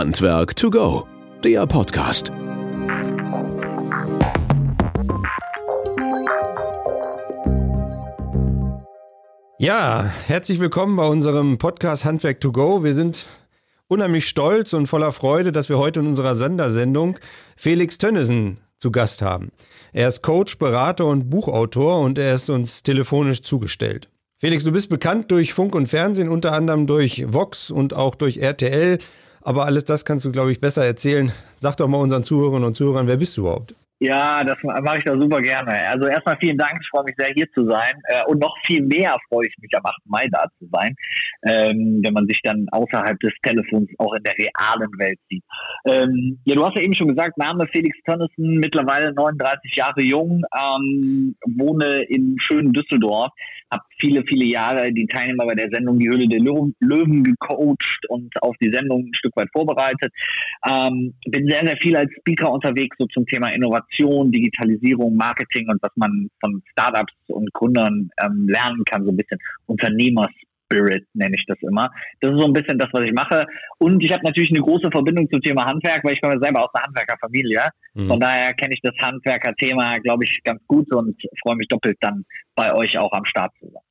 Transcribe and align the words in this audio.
Handwerk 0.00 0.56
to 0.56 0.70
go, 0.70 1.06
der 1.44 1.66
Podcast. 1.66 2.32
Ja, 9.58 10.10
herzlich 10.26 10.58
willkommen 10.58 10.96
bei 10.96 11.06
unserem 11.06 11.58
Podcast 11.58 12.06
Handwerk 12.06 12.40
to 12.40 12.50
go. 12.50 12.82
Wir 12.82 12.94
sind 12.94 13.26
unheimlich 13.88 14.26
stolz 14.26 14.72
und 14.72 14.86
voller 14.86 15.12
Freude, 15.12 15.52
dass 15.52 15.68
wir 15.68 15.76
heute 15.76 16.00
in 16.00 16.06
unserer 16.06 16.34
Sondersendung 16.34 17.18
Felix 17.58 17.98
Tönnissen 17.98 18.56
zu 18.78 18.90
Gast 18.90 19.20
haben. 19.20 19.52
Er 19.92 20.08
ist 20.08 20.22
Coach, 20.22 20.56
Berater 20.56 21.04
und 21.04 21.28
Buchautor 21.28 22.00
und 22.00 22.16
er 22.16 22.36
ist 22.36 22.48
uns 22.48 22.82
telefonisch 22.82 23.42
zugestellt. 23.42 24.08
Felix, 24.38 24.64
du 24.64 24.72
bist 24.72 24.88
bekannt 24.88 25.30
durch 25.30 25.52
Funk 25.52 25.74
und 25.74 25.88
Fernsehen, 25.88 26.30
unter 26.30 26.52
anderem 26.52 26.86
durch 26.86 27.30
Vox 27.30 27.70
und 27.70 27.92
auch 27.92 28.14
durch 28.14 28.38
RTL. 28.38 28.98
Aber 29.42 29.64
alles 29.64 29.84
das 29.84 30.04
kannst 30.04 30.24
du, 30.24 30.32
glaube 30.32 30.52
ich, 30.52 30.60
besser 30.60 30.84
erzählen. 30.84 31.32
Sag 31.58 31.76
doch 31.76 31.88
mal 31.88 31.98
unseren 31.98 32.24
Zuhörerinnen 32.24 32.64
und 32.64 32.74
Zuhörern, 32.74 33.06
wer 33.06 33.16
bist 33.16 33.36
du 33.36 33.42
überhaupt? 33.42 33.74
Ja, 34.02 34.42
das 34.44 34.56
mache 34.62 34.96
ich 34.96 35.04
da 35.04 35.12
super 35.14 35.42
gerne. 35.42 35.72
Also 35.88 36.06
erstmal 36.06 36.38
vielen 36.38 36.56
Dank, 36.56 36.78
ich 36.80 36.88
freue 36.88 37.04
mich 37.04 37.14
sehr 37.18 37.34
hier 37.34 37.46
zu 37.52 37.68
sein. 37.68 38.00
Äh, 38.04 38.24
und 38.28 38.40
noch 38.40 38.56
viel 38.64 38.80
mehr 38.80 39.18
freue 39.28 39.46
ich 39.46 39.54
mich 39.58 39.76
am 39.76 39.84
8. 39.84 39.94
Mai 40.06 40.26
da 40.32 40.46
zu 40.58 40.66
sein, 40.72 40.96
ähm, 41.46 42.00
wenn 42.02 42.14
man 42.14 42.26
sich 42.26 42.40
dann 42.40 42.66
außerhalb 42.72 43.20
des 43.20 43.34
Telefons 43.42 43.90
auch 43.98 44.14
in 44.14 44.22
der 44.22 44.32
realen 44.38 44.90
Welt 44.98 45.18
sieht. 45.28 45.44
Ähm, 45.84 46.40
ja, 46.46 46.54
du 46.54 46.64
hast 46.64 46.76
ja 46.76 46.82
eben 46.82 46.94
schon 46.94 47.08
gesagt, 47.08 47.36
Name 47.36 47.66
Felix 47.66 47.98
Tönnissen, 48.06 48.58
mittlerweile 48.58 49.12
39 49.12 49.74
Jahre 49.76 50.00
jung, 50.00 50.44
ähm, 50.58 51.36
wohne 51.58 52.00
in 52.04 52.38
schönen 52.38 52.72
Düsseldorf, 52.72 53.32
habe 53.70 53.82
viele, 53.98 54.24
viele 54.24 54.46
Jahre 54.46 54.94
die 54.94 55.06
Teilnehmer 55.06 55.44
bei 55.44 55.54
der 55.54 55.68
Sendung 55.70 55.98
Die 55.98 56.08
Höhle 56.08 56.26
der 56.26 56.40
Löwen 56.40 57.22
gecoacht 57.22 58.06
und 58.08 58.42
auf 58.42 58.56
die 58.62 58.70
Sendung 58.72 59.04
ein 59.04 59.14
Stück 59.14 59.36
weit 59.36 59.48
vorbereitet. 59.52 60.10
Bin 61.26 61.46
sehr, 61.46 61.64
sehr 61.64 61.76
viel 61.76 61.94
als 61.94 62.10
Speaker 62.18 62.50
unterwegs, 62.50 62.96
so 62.98 63.06
zum 63.06 63.26
Thema 63.26 63.50
Innovation 63.50 63.89
Innovation, 63.90 64.30
Digitalisierung, 64.30 65.16
Marketing 65.16 65.68
und 65.68 65.82
was 65.82 65.90
man 65.96 66.28
von 66.40 66.62
Startups 66.72 67.12
und 67.28 67.52
Gründern 67.52 68.10
ähm, 68.22 68.48
lernen 68.48 68.84
kann, 68.84 69.04
so 69.04 69.10
ein 69.10 69.16
bisschen 69.16 69.38
Unternehmerspirit 69.66 71.06
nenne 71.14 71.34
ich 71.34 71.44
das 71.46 71.58
immer. 71.62 71.90
Das 72.20 72.32
ist 72.32 72.38
so 72.38 72.46
ein 72.46 72.52
bisschen 72.52 72.78
das, 72.78 72.88
was 72.92 73.04
ich 73.04 73.12
mache. 73.12 73.46
Und 73.78 74.02
ich 74.02 74.12
habe 74.12 74.24
natürlich 74.24 74.50
eine 74.50 74.60
große 74.60 74.90
Verbindung 74.90 75.28
zum 75.30 75.40
Thema 75.40 75.66
Handwerk, 75.66 76.04
weil 76.04 76.14
ich 76.14 76.20
komme 76.20 76.38
selber 76.40 76.64
aus 76.64 76.74
einer 76.74 76.86
Handwerkerfamilie. 76.86 77.70
Mhm. 77.94 78.08
Von 78.08 78.20
daher 78.20 78.54
kenne 78.54 78.74
ich 78.74 78.80
das 78.82 78.94
Handwerkerthema, 79.00 79.98
glaube 79.98 80.24
ich, 80.24 80.42
ganz 80.44 80.60
gut 80.66 80.92
und 80.94 81.20
freue 81.42 81.56
mich 81.56 81.68
doppelt 81.68 81.98
dann 82.00 82.24
bei 82.54 82.72
euch 82.74 82.96
auch 82.98 83.12
am 83.12 83.24
Start 83.24 83.52
zu 83.58 83.66
sein. 83.66 83.82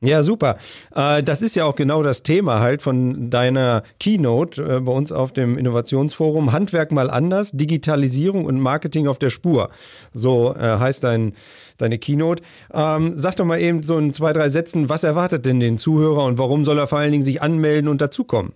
Ja, 0.00 0.22
super. 0.22 0.58
Äh, 0.94 1.22
das 1.22 1.40
ist 1.40 1.56
ja 1.56 1.64
auch 1.64 1.76
genau 1.76 2.02
das 2.02 2.22
Thema 2.22 2.60
halt 2.60 2.82
von 2.82 3.30
deiner 3.30 3.82
Keynote 3.98 4.62
äh, 4.62 4.80
bei 4.80 4.92
uns 4.92 5.12
auf 5.12 5.32
dem 5.32 5.56
Innovationsforum. 5.56 6.52
Handwerk 6.52 6.92
mal 6.92 7.10
anders, 7.10 7.52
Digitalisierung 7.52 8.44
und 8.44 8.60
Marketing 8.60 9.06
auf 9.06 9.18
der 9.18 9.30
Spur. 9.30 9.70
So 10.12 10.54
äh, 10.54 10.78
heißt 10.78 11.04
dein, 11.04 11.32
deine 11.78 11.98
Keynote. 11.98 12.42
Ähm, 12.72 13.14
sag 13.16 13.36
doch 13.36 13.46
mal 13.46 13.60
eben 13.60 13.82
so 13.82 13.96
in 13.96 14.12
zwei, 14.12 14.34
drei 14.34 14.50
Sätzen, 14.50 14.90
was 14.90 15.04
erwartet 15.04 15.46
denn 15.46 15.58
den 15.60 15.78
Zuhörer 15.78 16.24
und 16.24 16.36
warum 16.36 16.66
soll 16.66 16.78
er 16.78 16.86
vor 16.86 16.98
allen 16.98 17.12
Dingen 17.12 17.24
sich 17.24 17.40
anmelden 17.40 17.88
und 17.88 18.02
dazukommen? 18.02 18.52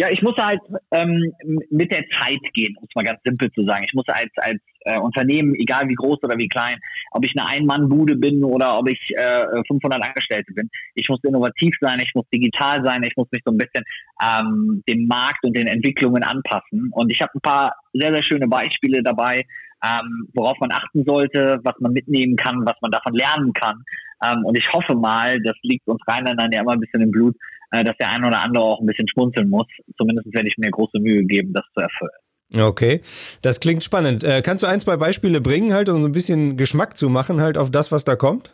Ja, 0.00 0.08
ich 0.08 0.22
muss 0.22 0.34
halt 0.38 0.62
ähm, 0.92 1.30
mit 1.68 1.92
der 1.92 2.08
Zeit 2.08 2.40
gehen, 2.54 2.74
um 2.78 2.86
es 2.88 2.94
mal 2.94 3.04
ganz 3.04 3.20
simpel 3.22 3.52
zu 3.52 3.66
sagen. 3.66 3.84
Ich 3.84 3.92
muss 3.92 4.08
als, 4.08 4.30
als 4.36 4.58
äh, 4.86 4.98
Unternehmen, 4.98 5.54
egal 5.56 5.90
wie 5.90 5.94
groß 5.94 6.22
oder 6.22 6.38
wie 6.38 6.48
klein, 6.48 6.78
ob 7.10 7.22
ich 7.22 7.36
eine 7.36 7.46
Ein-Mann-Bude 7.46 8.16
bin 8.16 8.42
oder 8.42 8.78
ob 8.78 8.88
ich 8.88 9.14
äh, 9.18 9.44
500 9.68 10.02
Angestellte 10.02 10.54
bin, 10.54 10.70
ich 10.94 11.06
muss 11.10 11.22
innovativ 11.22 11.76
sein, 11.82 12.00
ich 12.00 12.14
muss 12.14 12.24
digital 12.32 12.82
sein, 12.82 13.02
ich 13.02 13.14
muss 13.14 13.28
mich 13.30 13.42
so 13.44 13.50
ein 13.52 13.58
bisschen 13.58 13.84
ähm, 14.24 14.82
dem 14.88 15.06
Markt 15.06 15.44
und 15.44 15.54
den 15.54 15.66
Entwicklungen 15.66 16.22
anpassen. 16.22 16.88
Und 16.92 17.12
ich 17.12 17.20
habe 17.20 17.32
ein 17.34 17.42
paar 17.42 17.74
sehr, 17.92 18.10
sehr 18.10 18.22
schöne 18.22 18.48
Beispiele 18.48 19.02
dabei, 19.02 19.44
ähm, 19.84 20.28
worauf 20.32 20.58
man 20.60 20.72
achten 20.72 21.04
sollte, 21.04 21.60
was 21.62 21.74
man 21.78 21.92
mitnehmen 21.92 22.36
kann, 22.36 22.64
was 22.64 22.76
man 22.80 22.90
davon 22.90 23.12
lernen 23.12 23.52
kann. 23.52 23.84
Ähm, 24.24 24.44
und 24.44 24.56
ich 24.56 24.72
hoffe 24.72 24.94
mal, 24.94 25.40
das 25.42 25.56
liegt 25.62 25.86
uns 25.88 26.00
Rheinländern 26.06 26.52
ja 26.52 26.60
immer 26.60 26.72
ein 26.72 26.80
bisschen 26.80 27.02
im 27.02 27.10
Blut, 27.10 27.36
äh, 27.70 27.84
dass 27.84 27.96
der 27.98 28.10
ein 28.10 28.24
oder 28.24 28.40
andere 28.40 28.64
auch 28.64 28.80
ein 28.80 28.86
bisschen 28.86 29.08
schmunzeln 29.08 29.48
muss. 29.48 29.66
Zumindest 29.96 30.32
werde 30.32 30.48
ich 30.48 30.58
mir 30.58 30.70
große 30.70 30.98
Mühe 30.98 31.24
geben, 31.24 31.52
das 31.52 31.64
zu 31.74 31.80
erfüllen. 31.80 32.10
Okay, 32.56 33.00
das 33.42 33.60
klingt 33.60 33.84
spannend. 33.84 34.24
Äh, 34.24 34.42
kannst 34.42 34.64
du 34.64 34.66
ein, 34.66 34.80
zwei 34.80 34.96
Beispiele 34.96 35.40
bringen, 35.40 35.72
halt, 35.72 35.88
um 35.88 36.00
so 36.00 36.08
ein 36.08 36.12
bisschen 36.12 36.56
Geschmack 36.56 36.96
zu 36.96 37.08
machen, 37.08 37.40
halt 37.40 37.56
auf 37.56 37.70
das, 37.70 37.92
was 37.92 38.04
da 38.04 38.16
kommt? 38.16 38.52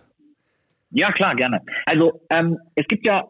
Ja, 0.91 1.10
klar, 1.12 1.34
gerne. 1.34 1.60
Also 1.84 2.22
ähm, 2.30 2.56
es 2.74 2.86
gibt 2.86 3.06
ja 3.06 3.26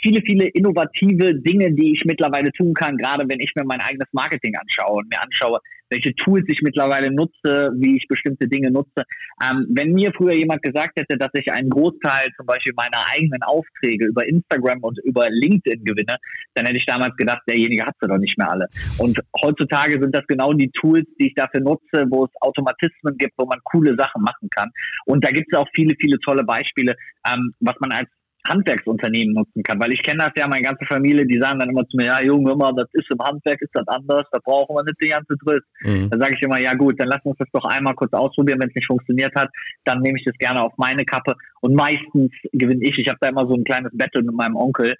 viele, 0.00 0.22
viele 0.22 0.46
innovative 0.48 1.34
Dinge, 1.34 1.72
die 1.72 1.92
ich 1.92 2.04
mittlerweile 2.04 2.52
tun 2.52 2.72
kann, 2.74 2.96
gerade 2.96 3.28
wenn 3.28 3.40
ich 3.40 3.52
mir 3.56 3.64
mein 3.64 3.80
eigenes 3.80 4.08
Marketing 4.12 4.54
anschaue 4.56 4.98
und 4.98 5.10
mir 5.10 5.20
anschaue, 5.20 5.60
welche 5.90 6.14
Tools 6.14 6.44
ich 6.48 6.62
mittlerweile 6.62 7.10
nutze, 7.10 7.72
wie 7.76 7.96
ich 7.96 8.06
bestimmte 8.08 8.48
Dinge 8.48 8.70
nutze. 8.70 9.04
Ähm, 9.44 9.66
wenn 9.70 9.92
mir 9.92 10.12
früher 10.12 10.34
jemand 10.34 10.62
gesagt 10.62 10.96
hätte, 10.96 11.18
dass 11.18 11.30
ich 11.34 11.50
einen 11.52 11.68
Großteil 11.68 12.30
zum 12.36 12.46
Beispiel 12.46 12.72
meiner 12.76 13.04
eigenen 13.12 13.42
Aufträge 13.42 14.06
über 14.06 14.26
Instagram 14.26 14.78
und 14.82 14.98
über 15.04 15.28
LinkedIn 15.28 15.84
gewinne, 15.84 16.16
dann 16.54 16.66
hätte 16.66 16.78
ich 16.78 16.86
damals 16.86 17.16
gedacht, 17.16 17.42
derjenige 17.48 17.84
hat 17.84 17.96
sie 18.00 18.08
doch 18.08 18.18
nicht 18.18 18.38
mehr 18.38 18.50
alle. 18.50 18.68
Und 18.98 19.20
heutzutage 19.42 20.00
sind 20.00 20.14
das 20.14 20.26
genau 20.28 20.52
die 20.52 20.70
Tools, 20.70 21.06
die 21.18 21.28
ich 21.28 21.34
dafür 21.34 21.60
nutze, 21.60 22.06
wo 22.08 22.24
es 22.24 22.30
Automatismen 22.40 23.16
gibt, 23.18 23.34
wo 23.36 23.46
man 23.46 23.58
coole 23.64 23.96
Sachen 23.96 24.22
machen 24.22 24.48
kann. 24.50 24.70
Und 25.06 25.24
da 25.24 25.30
gibt 25.30 25.48
es 25.52 25.58
auch 25.58 25.68
viele, 25.74 25.94
viele 25.98 26.18
tolle 26.20 26.44
Beispiele, 26.44 26.94
ähm, 27.26 27.54
was 27.60 27.74
man 27.80 27.92
als 27.92 28.08
Handwerksunternehmen 28.46 29.34
nutzen 29.34 29.62
kann. 29.62 29.80
Weil 29.80 29.92
ich 29.92 30.02
kenne 30.02 30.24
das 30.24 30.32
ja, 30.36 30.48
meine 30.48 30.62
ganze 30.62 30.86
Familie, 30.86 31.26
die 31.26 31.38
sagen 31.38 31.58
dann 31.58 31.70
immer 31.70 31.86
zu 31.86 31.96
mir, 31.96 32.06
ja 32.06 32.20
Junge, 32.20 32.52
immer, 32.52 32.72
das 32.72 32.88
ist 32.92 33.10
im 33.10 33.18
Handwerk, 33.20 33.60
ist 33.60 33.74
das 33.74 33.86
anders, 33.88 34.24
da 34.32 34.38
brauchen 34.42 34.74
wir 34.74 34.82
nicht 34.82 34.96
die 35.02 35.08
ganze 35.08 35.34
Driss. 35.44 35.62
Mhm. 35.82 36.10
Da 36.10 36.18
sage 36.18 36.34
ich 36.34 36.42
immer, 36.42 36.58
ja 36.58 36.74
gut, 36.74 36.98
dann 36.98 37.08
lass 37.08 37.24
uns 37.24 37.36
das 37.38 37.48
doch 37.52 37.64
einmal 37.64 37.94
kurz 37.94 38.12
ausprobieren, 38.12 38.60
wenn 38.60 38.68
es 38.68 38.74
nicht 38.74 38.86
funktioniert 38.86 39.34
hat, 39.34 39.50
dann 39.84 40.00
nehme 40.00 40.18
ich 40.18 40.24
das 40.24 40.36
gerne 40.38 40.62
auf 40.62 40.72
meine 40.76 41.04
Kappe. 41.04 41.34
Und 41.60 41.74
meistens 41.74 42.32
gewinne 42.52 42.82
ich. 42.82 42.98
Ich 42.98 43.08
habe 43.08 43.18
da 43.20 43.28
immer 43.28 43.46
so 43.46 43.54
ein 43.54 43.64
kleines 43.64 43.92
Battle 43.94 44.22
mit 44.22 44.34
meinem 44.34 44.56
Onkel 44.56 44.94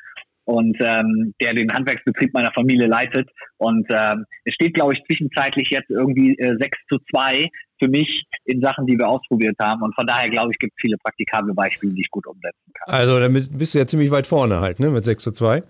und 0.45 0.77
ähm, 0.81 1.35
der 1.41 1.55
den 1.55 1.73
Handwerksbetrieb 1.73 2.35
meiner 2.35 2.53
Familie 2.53 2.89
leitet. 2.89 3.31
Und 3.59 3.87
ähm, 3.91 4.25
es 4.45 4.55
steht, 4.55 4.75
glaube 4.75 4.95
ich, 4.95 5.05
zwischenzeitlich 5.05 5.71
jetzt 5.71 5.91
irgendwie 5.91 6.37
äh, 6.39 6.57
6 6.59 6.79
zu 6.89 6.99
2 7.11 7.49
für 7.81 7.89
mich 7.89 8.25
in 8.45 8.61
Sachen, 8.61 8.87
die 8.87 8.97
wir 8.97 9.09
ausprobiert 9.09 9.57
haben. 9.61 9.83
Und 9.83 9.95
von 9.95 10.07
daher, 10.07 10.29
glaube 10.29 10.53
ich, 10.53 10.59
gibt 10.59 10.75
es 10.77 10.81
viele 10.81 10.97
praktikable 10.99 11.55
Beispiele, 11.55 11.93
die 11.93 12.03
ich 12.03 12.11
gut 12.11 12.27
umsetzen 12.27 12.73
kann. 12.75 12.95
Also 12.95 13.19
damit 13.19 13.57
bist 13.57 13.75
du 13.75 13.79
ja 13.79 13.87
ziemlich 13.87 14.11
weit 14.11 14.27
vorne 14.27 14.61
halt, 14.61 14.79
ne, 14.79 14.91
mit 14.91 15.05
6 15.05 15.23
zu 15.23 15.33
2. 15.33 15.63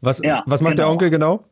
Was, 0.00 0.20
ja, 0.24 0.42
was 0.46 0.60
macht 0.60 0.76
genau. 0.76 0.86
der 0.86 0.90
Onkel 0.90 1.10
genau? 1.10 1.44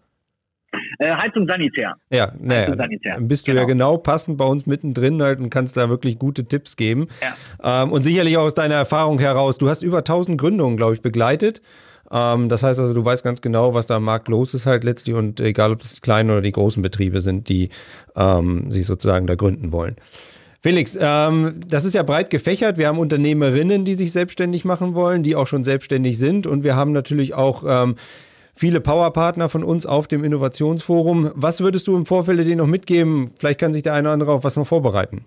Äh, 0.98 1.14
Heizung 1.14 1.46
Sanitär. 1.46 1.94
Ja, 2.10 2.32
naja, 2.38 2.76
Sanitär. 2.76 3.18
bist 3.20 3.46
du 3.46 3.52
genau. 3.52 3.62
ja 3.62 3.66
genau 3.66 3.96
passend 3.96 4.36
bei 4.36 4.44
uns 4.44 4.66
mittendrin 4.66 5.22
halt 5.22 5.38
und 5.38 5.50
kannst 5.50 5.76
da 5.76 5.88
wirklich 5.88 6.18
gute 6.18 6.44
Tipps 6.44 6.76
geben. 6.76 7.08
Ja. 7.22 7.82
Ähm, 7.82 7.92
und 7.92 8.02
sicherlich 8.02 8.36
auch 8.36 8.44
aus 8.44 8.54
deiner 8.54 8.74
Erfahrung 8.74 9.18
heraus. 9.18 9.58
Du 9.58 9.68
hast 9.68 9.82
über 9.82 9.98
1000 9.98 10.38
Gründungen, 10.38 10.76
glaube 10.76 10.94
ich, 10.94 11.02
begleitet. 11.02 11.62
Ähm, 12.10 12.48
das 12.48 12.62
heißt 12.62 12.78
also, 12.78 12.94
du 12.94 13.04
weißt 13.04 13.24
ganz 13.24 13.40
genau, 13.40 13.74
was 13.74 13.86
da 13.86 13.96
am 13.96 14.04
Markt 14.04 14.28
los 14.28 14.54
ist 14.54 14.66
halt 14.66 14.84
letztlich 14.84 15.14
und 15.14 15.40
egal, 15.40 15.72
ob 15.72 15.82
das 15.82 15.94
die 15.94 16.00
kleinen 16.00 16.30
oder 16.30 16.40
die 16.40 16.52
großen 16.52 16.82
Betriebe 16.82 17.20
sind, 17.20 17.48
die 17.48 17.70
ähm, 18.16 18.70
sich 18.70 18.86
sozusagen 18.86 19.26
da 19.26 19.34
gründen 19.34 19.72
wollen. 19.72 19.96
Felix, 20.60 20.98
ähm, 21.00 21.60
das 21.68 21.84
ist 21.84 21.94
ja 21.94 22.02
breit 22.02 22.30
gefächert. 22.30 22.78
Wir 22.78 22.88
haben 22.88 22.98
Unternehmerinnen, 22.98 23.84
die 23.84 23.94
sich 23.94 24.10
selbstständig 24.10 24.64
machen 24.64 24.94
wollen, 24.94 25.22
die 25.22 25.36
auch 25.36 25.46
schon 25.46 25.62
selbstständig 25.62 26.18
sind 26.18 26.46
und 26.46 26.64
wir 26.64 26.74
haben 26.74 26.92
natürlich 26.92 27.34
auch 27.34 27.62
ähm, 27.66 27.94
viele 28.54 28.80
Powerpartner 28.80 29.48
von 29.48 29.62
uns 29.62 29.86
auf 29.86 30.08
dem 30.08 30.24
Innovationsforum. 30.24 31.30
Was 31.34 31.60
würdest 31.60 31.86
du 31.86 31.96
im 31.96 32.06
Vorfeld 32.06 32.40
denen 32.40 32.58
noch 32.58 32.66
mitgeben? 32.66 33.30
Vielleicht 33.38 33.60
kann 33.60 33.72
sich 33.72 33.84
der 33.84 33.94
eine 33.94 34.08
oder 34.08 34.14
andere 34.14 34.32
auf 34.32 34.44
was 34.44 34.56
noch 34.56 34.66
vorbereiten. 34.66 35.24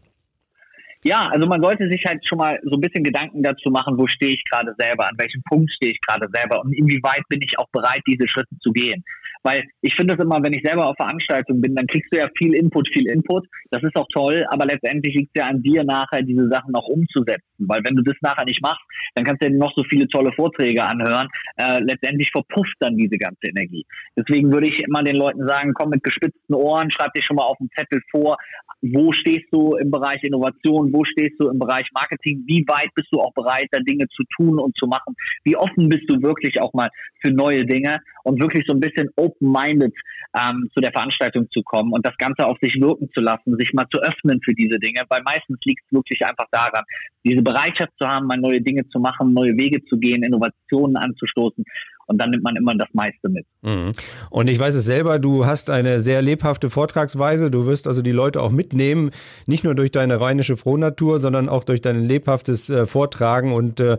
Ja, 1.03 1.29
also 1.29 1.47
man 1.47 1.62
sollte 1.63 1.89
sich 1.89 2.06
halt 2.06 2.25
schon 2.25 2.38
mal 2.38 2.59
so 2.63 2.75
ein 2.75 2.81
bisschen 2.81 3.03
Gedanken 3.03 3.41
dazu 3.41 3.72
machen, 3.72 3.97
wo 3.97 4.06
stehe 4.06 4.34
ich 4.34 4.44
gerade 4.45 4.75
selber, 4.78 5.07
an 5.07 5.16
welchem 5.17 5.41
Punkt 5.50 5.72
stehe 5.72 5.94
ich 5.94 6.01
gerade 6.01 6.28
selber 6.31 6.62
und 6.62 6.73
inwieweit 6.73 7.23
bin 7.28 7.41
ich 7.41 7.57
auch 7.57 7.69
bereit, 7.72 8.01
diese 8.06 8.28
Schritte 8.28 8.56
zu 8.59 8.72
gehen. 8.72 9.03
Weil 9.44 9.63
ich 9.81 9.95
finde 9.95 10.13
es 10.13 10.19
immer, 10.19 10.44
wenn 10.44 10.53
ich 10.53 10.62
selber 10.63 10.85
auf 10.85 10.95
Veranstaltungen 10.97 11.62
bin, 11.62 11.75
dann 11.75 11.88
kriegst 11.88 12.13
du 12.13 12.19
ja 12.19 12.30
viel 12.38 12.53
Input, 12.53 12.88
viel 12.89 13.07
Input. 13.09 13.48
Das 13.71 13.81
ist 13.81 13.95
auch 13.95 14.07
toll, 14.13 14.45
aber 14.50 14.65
letztendlich 14.65 15.15
liegt 15.15 15.31
es 15.36 15.42
ja 15.42 15.48
an 15.48 15.63
dir 15.63 15.83
nachher, 15.83 16.21
diese 16.21 16.48
Sachen 16.50 16.75
auch 16.75 16.88
umzusetzen. 16.88 17.42
Weil 17.57 17.83
wenn 17.83 17.95
du 17.95 18.03
das 18.03 18.15
nachher 18.21 18.45
nicht 18.45 18.62
machst, 18.62 18.81
dann 19.15 19.25
kannst 19.25 19.42
du 19.42 19.48
ja 19.48 19.53
noch 19.53 19.74
so 19.75 19.83
viele 19.83 20.07
tolle 20.07 20.31
Vorträge 20.33 20.83
anhören. 20.83 21.27
Äh, 21.57 21.80
letztendlich 21.80 22.30
verpufft 22.31 22.75
dann 22.80 22.98
diese 22.98 23.18
ganze 23.18 23.48
Energie. 23.48 23.86
Deswegen 24.15 24.51
würde 24.51 24.68
ich 24.68 24.83
immer 24.83 25.03
den 25.03 25.15
Leuten 25.15 25.48
sagen, 25.48 25.74
komm 25.74 25.89
mit 25.89 26.03
gespitzten 26.03 26.53
Ohren, 26.53 26.92
schreib 26.92 27.13
dich 27.13 27.25
schon 27.25 27.38
mal 27.38 27.45
auf 27.45 27.57
den 27.57 27.69
Zettel 27.75 28.01
vor, 28.12 28.38
wo 28.81 29.12
stehst 29.12 29.45
du 29.51 29.75
im 29.75 29.92
Bereich 29.92 30.24
Innovation, 30.24 30.90
wo 30.91 31.03
stehst 31.03 31.39
du 31.39 31.49
im 31.49 31.59
Bereich 31.59 31.88
Marketing, 31.93 32.43
wie 32.45 32.65
weit 32.67 32.89
bist 32.95 33.07
du 33.11 33.19
auch 33.19 33.33
bereit, 33.33 33.67
da 33.71 33.79
Dinge 33.79 34.07
zu 34.09 34.23
tun 34.35 34.59
und 34.59 34.75
zu 34.77 34.88
machen, 34.88 35.15
wie 35.43 35.55
offen 35.55 35.89
bist 35.89 36.03
du 36.07 36.21
wirklich 36.21 36.59
auch 36.61 36.73
mal 36.73 36.89
für 37.21 37.31
neue 37.31 37.65
Dinge? 37.65 37.99
Und 38.23 38.39
wirklich 38.39 38.65
so 38.67 38.73
ein 38.73 38.79
bisschen 38.79 39.09
open-minded 39.15 39.93
ähm, 40.39 40.69
zu 40.73 40.79
der 40.79 40.91
Veranstaltung 40.91 41.49
zu 41.51 41.63
kommen 41.63 41.91
und 41.91 42.05
das 42.05 42.15
Ganze 42.17 42.45
auf 42.45 42.57
sich 42.61 42.79
wirken 42.79 43.09
zu 43.13 43.21
lassen, 43.21 43.57
sich 43.57 43.73
mal 43.73 43.88
zu 43.89 43.99
öffnen 43.99 44.39
für 44.43 44.53
diese 44.53 44.79
Dinge, 44.79 45.01
weil 45.09 45.21
meistens 45.23 45.59
liegt 45.65 45.83
es 45.85 45.91
wirklich 45.91 46.25
einfach 46.25 46.45
daran, 46.51 46.83
diese 47.23 47.41
Bereitschaft 47.41 47.91
zu 47.99 48.07
haben, 48.07 48.27
mal 48.27 48.38
neue 48.38 48.61
Dinge 48.61 48.88
zu 48.89 48.99
machen, 48.99 49.33
neue 49.33 49.57
Wege 49.57 49.83
zu 49.85 49.97
gehen, 49.97 50.23
Innovationen 50.23 50.97
anzustoßen 50.97 51.65
und 52.12 52.18
dann 52.18 52.30
nimmt 52.30 52.44
man 52.44 52.56
immer 52.56 52.75
das 52.75 52.90
meiste 52.94 53.30
mit. 53.30 53.46
Mhm. 53.62 53.94
Und 54.30 54.50
ich 54.50 54.60
weiß 54.60 54.75
es 54.75 54.86
selber, 54.86 55.18
du 55.18 55.46
hast 55.46 55.69
eine 55.69 56.02
sehr 56.02 56.22
lebhafte 56.22 56.69
Vortragsweise. 56.69 57.50
Du 57.50 57.66
wirst 57.66 57.88
also 57.88 58.02
die 58.02 58.12
Leute 58.12 58.42
auch 58.42 58.52
mitnehmen, 58.52 59.12
nicht 59.46 59.63
nur 59.63 59.75
durch 59.75 59.92
deine 59.92 60.19
rheinische 60.19 60.58
Frohnatur, 60.58 61.19
sondern 61.19 61.50
auch 61.50 61.63
durch 61.63 61.81
dein 61.81 62.04
lebhaftes 62.04 62.69
äh, 62.69 62.86
Vortragen. 62.86 63.54
Und 63.54 63.80
äh, 63.80 63.98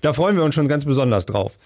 da 0.00 0.12
freuen 0.12 0.36
wir 0.36 0.44
uns 0.44 0.54
schon 0.54 0.68
ganz 0.68 0.84
besonders 0.84 1.26
drauf. 1.26 1.58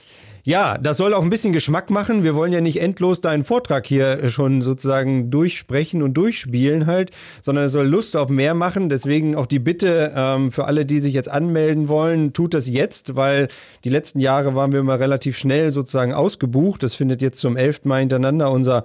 Ja, 0.45 0.77
das 0.77 0.97
soll 0.97 1.15
auch 1.15 1.23
ein 1.23 1.31
bisschen 1.31 1.53
Geschmack 1.53 1.89
machen. 1.89 2.25
Wir 2.25 2.35
wollen 2.35 2.53
ja 2.53 2.61
nicht 2.61 2.81
endlos 2.81 3.21
deinen 3.21 3.45
Vortrag 3.45 3.87
hier 3.87 4.29
schon 4.29 4.61
sozusagen 4.61 5.31
durchsprechen 5.31 6.03
und 6.03 6.15
durchspielen 6.15 6.87
halt, 6.87 7.13
sondern 7.43 7.67
es 7.67 7.73
soll 7.73 7.87
Lust 7.87 8.17
auf 8.17 8.29
mehr 8.29 8.55
machen. 8.55 8.89
Deswegen 8.89 9.37
auch 9.37 9.47
die 9.47 9.61
Bitte 9.61 10.13
ähm, 10.17 10.51
für 10.51 10.65
alle, 10.65 10.85
die 10.85 10.99
sich 10.99 11.15
jetzt 11.15 11.29
anmelden 11.29 11.87
wollen, 11.87 12.33
tut 12.33 12.55
das 12.55 12.69
jetzt, 12.69 13.15
weil 13.15 13.47
die 13.85 13.89
letzten 13.89 14.19
Jahre 14.19 14.57
waren 14.57 14.73
wir 14.73 14.81
immer 14.81 14.99
relativ 14.99 15.39
schnell 15.39 15.71
sozusagen 15.71 16.13
ausgebucht. 16.13 16.83
Das 16.83 16.97
findet 16.97 17.23
jetzt 17.23 17.39
zum 17.39 17.57
elften 17.57 17.89
Mal 17.89 18.01
hintereinander 18.01 18.51
unser 18.51 18.83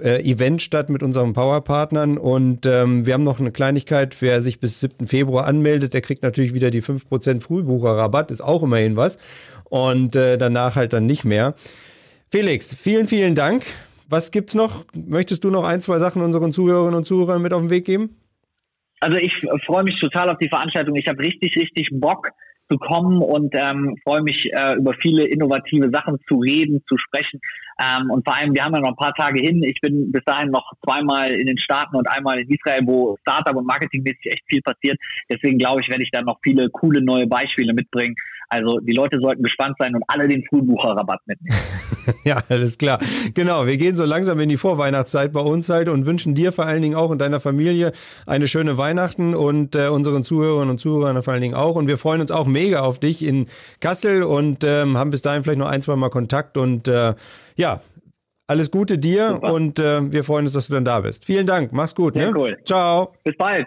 äh, 0.00 0.22
Event 0.22 0.62
statt 0.62 0.88
mit 0.88 1.02
unseren 1.02 1.32
Powerpartnern. 1.32 2.16
Und 2.16 2.64
ähm, 2.64 3.06
wir 3.06 3.14
haben 3.14 3.24
noch 3.24 3.40
eine 3.40 3.50
Kleinigkeit, 3.50 4.16
wer 4.20 4.40
sich 4.40 4.60
bis 4.60 4.78
7. 4.78 5.08
Februar 5.08 5.46
anmeldet, 5.46 5.94
der 5.94 6.00
kriegt 6.00 6.22
natürlich 6.22 6.54
wieder 6.54 6.70
die 6.70 6.82
5% 6.82 7.40
Frühbucherrabatt, 7.40 8.30
ist 8.30 8.40
auch 8.40 8.62
immerhin 8.62 8.94
was 8.94 9.18
und 9.72 10.14
äh, 10.16 10.36
danach 10.36 10.76
halt 10.76 10.92
dann 10.92 11.06
nicht 11.06 11.24
mehr. 11.24 11.54
Felix, 12.30 12.74
vielen, 12.74 13.08
vielen 13.08 13.34
Dank. 13.34 13.64
Was 14.06 14.30
gibt's 14.30 14.54
noch? 14.54 14.84
Möchtest 14.92 15.44
du 15.44 15.50
noch 15.50 15.64
ein, 15.64 15.80
zwei 15.80 15.98
Sachen 15.98 16.20
unseren 16.20 16.52
Zuhörerinnen 16.52 16.94
und 16.94 17.04
Zuhörern 17.04 17.40
mit 17.40 17.54
auf 17.54 17.62
den 17.62 17.70
Weg 17.70 17.86
geben? 17.86 18.14
Also 19.00 19.16
ich 19.16 19.34
freue 19.64 19.82
mich 19.82 19.98
total 19.98 20.28
auf 20.28 20.36
die 20.36 20.50
Veranstaltung. 20.50 20.94
Ich 20.96 21.08
habe 21.08 21.22
richtig, 21.22 21.56
richtig 21.56 21.88
Bock 21.90 22.28
zu 22.72 22.78
kommen 22.78 23.20
und 23.20 23.54
ähm, 23.54 23.96
freue 24.02 24.22
mich 24.22 24.50
äh, 24.52 24.76
über 24.76 24.94
viele 24.94 25.26
innovative 25.26 25.90
Sachen 25.92 26.18
zu 26.26 26.38
reden, 26.38 26.82
zu 26.88 26.96
sprechen. 26.96 27.38
Ähm, 27.80 28.10
und 28.10 28.24
vor 28.24 28.34
allem, 28.34 28.54
wir 28.54 28.64
haben 28.64 28.74
ja 28.74 28.80
noch 28.80 28.90
ein 28.90 28.96
paar 28.96 29.14
Tage 29.14 29.40
hin. 29.40 29.62
Ich 29.62 29.80
bin 29.80 30.10
bis 30.10 30.24
dahin 30.24 30.50
noch 30.50 30.72
zweimal 30.84 31.32
in 31.32 31.46
den 31.46 31.58
Staaten 31.58 31.96
und 31.96 32.08
einmal 32.08 32.40
in 32.40 32.48
Israel, 32.48 32.82
wo 32.84 33.16
Startup 33.20 33.54
und 33.54 33.66
Marketingmäßig 33.66 34.32
echt 34.32 34.44
viel 34.48 34.62
passiert. 34.62 34.98
Deswegen 35.30 35.58
glaube 35.58 35.82
ich, 35.82 35.88
werde 35.88 36.02
ich 36.02 36.10
da 36.10 36.22
noch 36.22 36.38
viele 36.42 36.70
coole 36.70 37.02
neue 37.02 37.26
Beispiele 37.26 37.74
mitbringen, 37.74 38.14
also 38.52 38.80
die 38.80 38.92
Leute 38.92 39.18
sollten 39.18 39.42
gespannt 39.42 39.76
sein 39.78 39.94
und 39.94 40.04
alle 40.08 40.28
den 40.28 40.44
Frühbucherrabatt 40.44 41.20
mitnehmen. 41.26 41.58
ja, 42.24 42.42
alles 42.50 42.76
klar. 42.76 42.98
Genau, 43.32 43.66
wir 43.66 43.78
gehen 43.78 43.96
so 43.96 44.04
langsam 44.04 44.38
in 44.40 44.50
die 44.50 44.58
Vorweihnachtszeit 44.58 45.32
bei 45.32 45.40
uns 45.40 45.70
halt 45.70 45.88
und 45.88 46.04
wünschen 46.04 46.34
dir 46.34 46.52
vor 46.52 46.66
allen 46.66 46.82
Dingen 46.82 46.94
auch 46.94 47.08
und 47.08 47.18
deiner 47.18 47.40
Familie 47.40 47.92
eine 48.26 48.48
schöne 48.48 48.76
Weihnachten 48.76 49.34
und 49.34 49.74
äh, 49.74 49.88
unseren 49.88 50.22
Zuhörerinnen 50.22 50.68
und 50.68 50.78
Zuhörern 50.78 51.22
vor 51.22 51.32
allen 51.32 51.42
Dingen 51.42 51.54
auch. 51.54 51.76
Und 51.76 51.86
wir 51.86 51.96
freuen 51.96 52.20
uns 52.20 52.30
auch 52.30 52.46
mega 52.62 52.80
auf 52.80 53.00
dich 53.00 53.24
in 53.24 53.46
Kassel 53.80 54.22
und 54.22 54.64
ähm, 54.64 54.96
haben 54.96 55.10
bis 55.10 55.22
dahin 55.22 55.42
vielleicht 55.42 55.58
noch 55.58 55.68
ein, 55.68 55.82
zwei 55.82 55.96
Mal 55.96 56.10
Kontakt 56.10 56.56
und 56.56 56.86
äh, 56.88 57.14
ja, 57.56 57.80
alles 58.46 58.70
Gute 58.70 58.98
dir 58.98 59.30
Super. 59.30 59.52
und 59.52 59.78
äh, 59.78 60.12
wir 60.12 60.24
freuen 60.24 60.44
uns, 60.44 60.54
dass 60.54 60.68
du 60.68 60.74
dann 60.74 60.84
da 60.84 61.00
bist. 61.00 61.24
Vielen 61.24 61.46
Dank, 61.46 61.72
mach's 61.72 61.94
gut. 61.94 62.14
Sehr 62.14 62.30
ne? 62.30 62.38
cool. 62.38 62.58
Ciao. 62.64 63.14
Bis 63.24 63.36
bald. 63.36 63.66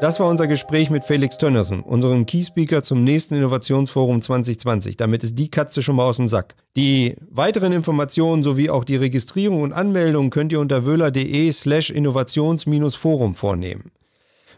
Das 0.00 0.20
war 0.20 0.28
unser 0.28 0.46
Gespräch 0.46 0.90
mit 0.90 1.04
Felix 1.04 1.38
Tönnersen, 1.38 1.80
unserem 1.80 2.26
Keyspeaker 2.26 2.82
zum 2.82 3.04
nächsten 3.04 3.36
Innovationsforum 3.36 4.20
2020. 4.20 4.96
Damit 4.96 5.24
ist 5.24 5.38
die 5.38 5.50
Katze 5.50 5.82
schon 5.82 5.96
mal 5.96 6.04
aus 6.04 6.16
dem 6.16 6.28
Sack. 6.28 6.56
Die 6.76 7.16
weiteren 7.30 7.72
Informationen 7.72 8.42
sowie 8.42 8.70
auch 8.70 8.84
die 8.84 8.96
Registrierung 8.96 9.62
und 9.62 9.72
Anmeldung 9.72 10.30
könnt 10.30 10.52
ihr 10.52 10.60
unter 10.60 10.84
wöhler.de 10.84 11.50
slash 11.52 11.90
innovations-forum 11.90 13.34
vornehmen. 13.34 13.92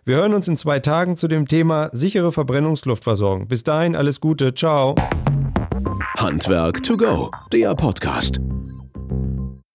Wir 0.06 0.18
hören 0.18 0.34
uns 0.34 0.46
in 0.46 0.56
zwei 0.56 0.78
Tagen 0.78 1.16
zu 1.16 1.26
dem 1.26 1.48
Thema 1.48 1.90
sichere 1.92 2.30
Verbrennungsluftversorgung. 2.30 3.48
Bis 3.48 3.64
dahin 3.64 3.96
alles 3.96 4.20
Gute, 4.20 4.54
ciao. 4.54 4.94
Handwerk 6.16 6.80
to 6.84 6.96
go, 6.96 7.28
der 7.52 7.74
Podcast. 7.74 8.38